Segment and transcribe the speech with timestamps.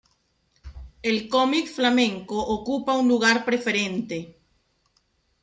[1.03, 4.35] El cómic flamenco ocupa un lugar preferente.